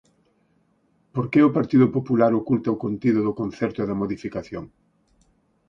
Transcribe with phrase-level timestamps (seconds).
[1.13, 4.63] ¿Por que o Partido Popular oculta o contido do concerto e da modificación?